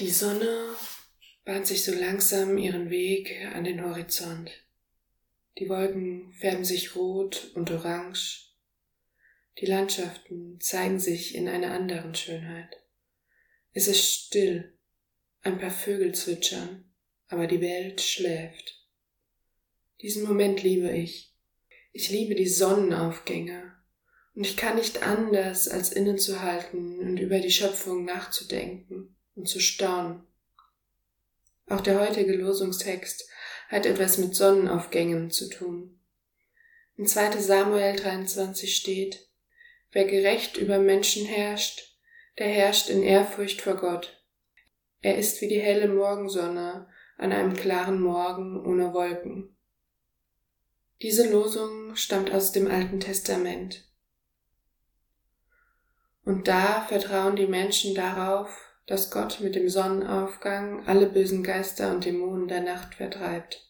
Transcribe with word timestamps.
Die 0.00 0.10
Sonne 0.10 0.76
bahnt 1.44 1.66
sich 1.66 1.82
so 1.82 1.92
langsam 1.92 2.56
ihren 2.56 2.88
Weg 2.88 3.34
an 3.52 3.64
den 3.64 3.82
Horizont. 3.82 4.48
Die 5.58 5.68
Wolken 5.68 6.32
färben 6.34 6.64
sich 6.64 6.94
rot 6.94 7.50
und 7.56 7.72
orange. 7.72 8.54
Die 9.58 9.66
Landschaften 9.66 10.60
zeigen 10.60 11.00
sich 11.00 11.34
in 11.34 11.48
einer 11.48 11.72
anderen 11.72 12.14
Schönheit. 12.14 12.76
Es 13.72 13.88
ist 13.88 14.04
still, 14.04 14.78
ein 15.42 15.58
paar 15.58 15.72
Vögel 15.72 16.14
zwitschern, 16.14 16.84
aber 17.26 17.48
die 17.48 17.60
Welt 17.60 18.00
schläft. 18.00 18.86
Diesen 20.00 20.22
Moment 20.28 20.62
liebe 20.62 20.96
ich. 20.96 21.34
Ich 21.92 22.08
liebe 22.08 22.36
die 22.36 22.46
Sonnenaufgänge, 22.46 23.74
und 24.36 24.46
ich 24.46 24.56
kann 24.56 24.76
nicht 24.76 25.02
anders, 25.02 25.66
als 25.66 25.90
innezuhalten 25.90 27.00
und 27.00 27.18
über 27.18 27.40
die 27.40 27.50
Schöpfung 27.50 28.04
nachzudenken 28.04 29.07
und 29.38 29.48
zu 29.48 29.60
staunen. 29.60 30.26
Auch 31.68 31.80
der 31.80 32.00
heutige 32.00 32.34
Losungstext 32.34 33.28
hat 33.68 33.86
etwas 33.86 34.18
mit 34.18 34.34
Sonnenaufgängen 34.34 35.30
zu 35.30 35.48
tun. 35.48 35.98
In 36.96 37.06
2. 37.06 37.38
Samuel 37.40 37.96
23 37.96 38.74
steht, 38.74 39.28
Wer 39.92 40.04
gerecht 40.04 40.56
über 40.56 40.78
Menschen 40.78 41.24
herrscht, 41.24 41.96
der 42.38 42.48
herrscht 42.48 42.90
in 42.90 43.02
Ehrfurcht 43.02 43.62
vor 43.62 43.76
Gott. 43.76 44.22
Er 45.00 45.16
ist 45.16 45.40
wie 45.40 45.48
die 45.48 45.60
helle 45.60 45.88
Morgensonne 45.88 46.88
an 47.16 47.32
einem 47.32 47.54
klaren 47.54 48.00
Morgen 48.00 48.60
ohne 48.66 48.92
Wolken. 48.92 49.56
Diese 51.00 51.30
Losung 51.30 51.94
stammt 51.94 52.32
aus 52.32 52.52
dem 52.52 52.68
Alten 52.68 53.00
Testament. 53.00 53.88
Und 56.24 56.48
da 56.48 56.82
vertrauen 56.82 57.36
die 57.36 57.46
Menschen 57.46 57.94
darauf, 57.94 58.67
dass 58.88 59.10
Gott 59.10 59.40
mit 59.40 59.54
dem 59.54 59.68
Sonnenaufgang 59.68 60.86
alle 60.86 61.06
bösen 61.06 61.44
Geister 61.44 61.92
und 61.92 62.06
Dämonen 62.06 62.48
der 62.48 62.62
Nacht 62.62 62.94
vertreibt. 62.94 63.68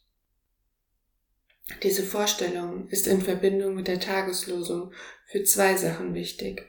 Diese 1.83 2.05
Vorstellung 2.05 2.89
ist 2.89 3.07
in 3.09 3.21
Verbindung 3.21 3.75
mit 3.75 3.89
der 3.89 4.01
Tageslosung 4.01 4.93
für 5.27 5.43
zwei 5.43 5.77
Sachen 5.77 6.15
wichtig. 6.15 6.63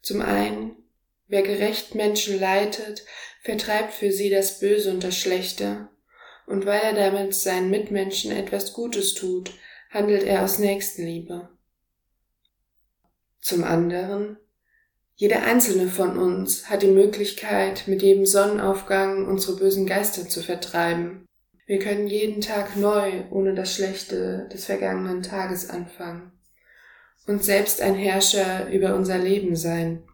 Zum 0.00 0.22
einen, 0.22 0.76
wer 1.28 1.42
gerecht 1.42 1.94
Menschen 1.94 2.40
leitet, 2.40 3.04
vertreibt 3.42 3.92
für 3.92 4.12
sie 4.12 4.30
das 4.30 4.60
Böse 4.60 4.90
und 4.90 5.04
das 5.04 5.16
Schlechte, 5.16 5.88
und 6.46 6.64
weil 6.64 6.80
er 6.80 6.94
damit 6.94 7.34
seinen 7.34 7.68
Mitmenschen 7.68 8.32
etwas 8.32 8.72
Gutes 8.72 9.12
tut, 9.12 9.52
handelt 9.90 10.22
er 10.22 10.42
aus 10.42 10.58
Nächstenliebe. 10.58 11.50
Zum 13.40 13.62
anderen, 13.62 14.38
jeder 15.20 15.42
einzelne 15.42 15.88
von 15.88 16.16
uns 16.16 16.70
hat 16.70 16.82
die 16.82 16.92
Möglichkeit, 16.92 17.88
mit 17.88 18.02
jedem 18.02 18.24
Sonnenaufgang 18.24 19.26
unsere 19.26 19.56
bösen 19.56 19.84
Geister 19.84 20.28
zu 20.28 20.44
vertreiben. 20.44 21.26
Wir 21.66 21.80
können 21.80 22.06
jeden 22.06 22.40
Tag 22.40 22.76
neu 22.76 23.24
ohne 23.30 23.52
das 23.52 23.74
Schlechte 23.74 24.48
des 24.52 24.66
vergangenen 24.66 25.24
Tages 25.24 25.70
anfangen 25.70 26.30
und 27.26 27.42
selbst 27.42 27.80
ein 27.80 27.96
Herrscher 27.96 28.70
über 28.70 28.94
unser 28.94 29.18
Leben 29.18 29.56
sein. 29.56 30.04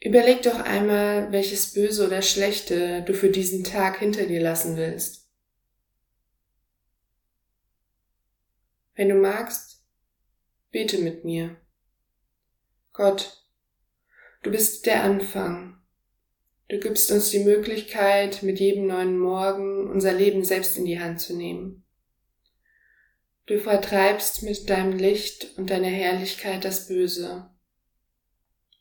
Überleg 0.00 0.40
doch 0.42 0.60
einmal, 0.60 1.32
welches 1.32 1.72
Böse 1.72 2.06
oder 2.06 2.22
Schlechte 2.22 3.02
du 3.02 3.12
für 3.12 3.30
diesen 3.30 3.64
Tag 3.64 3.98
hinter 3.98 4.26
dir 4.26 4.40
lassen 4.40 4.76
willst. 4.76 5.28
Wenn 8.94 9.08
du 9.08 9.16
magst, 9.16 9.82
bete 10.70 10.98
mit 10.98 11.24
mir. 11.24 11.56
Gott, 12.92 13.45
Du 14.46 14.52
bist 14.52 14.86
der 14.86 15.02
Anfang. 15.02 15.76
Du 16.68 16.78
gibst 16.78 17.10
uns 17.10 17.30
die 17.30 17.42
Möglichkeit, 17.42 18.44
mit 18.44 18.60
jedem 18.60 18.86
neuen 18.86 19.18
Morgen 19.18 19.90
unser 19.90 20.12
Leben 20.12 20.44
selbst 20.44 20.78
in 20.78 20.84
die 20.84 21.00
Hand 21.00 21.20
zu 21.20 21.34
nehmen. 21.34 21.84
Du 23.46 23.58
vertreibst 23.58 24.44
mit 24.44 24.70
deinem 24.70 24.96
Licht 24.96 25.58
und 25.58 25.70
deiner 25.70 25.88
Herrlichkeit 25.88 26.64
das 26.64 26.86
Böse. 26.86 27.50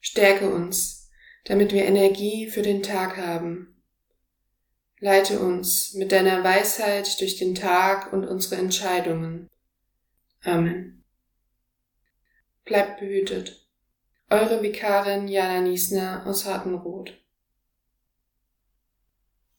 Stärke 0.01 0.53
uns, 0.53 1.09
damit 1.45 1.73
wir 1.73 1.85
Energie 1.85 2.47
für 2.47 2.61
den 2.61 2.84
Tag 2.84 3.17
haben. 3.17 3.81
Leite 5.00 5.40
uns 5.40 5.95
mit 5.95 6.11
deiner 6.11 6.44
Weisheit 6.44 7.19
durch 7.19 7.38
den 7.38 7.56
Tag 7.56 8.13
und 8.13 8.23
unsere 8.23 8.61
Entscheidungen. 8.61 9.50
Amen. 10.44 11.03
Bleibt 12.66 13.00
behütet. 13.00 13.65
Eure 14.30 14.63
Vikarin 14.63 15.28
Jana 15.28 15.62
Niesner 15.62 16.25
aus 16.25 16.46
Hartenroth. 16.46 17.13